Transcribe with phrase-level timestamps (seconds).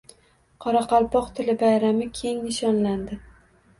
[0.65, 3.21] Qoraqalpoq tili bayrami keng nishonlandi